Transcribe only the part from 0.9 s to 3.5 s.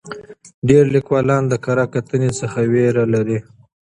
لیکوالان د کره کتنې څخه ویره لري.